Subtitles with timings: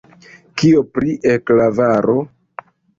[0.61, 2.21] Kio pri E-klavaro?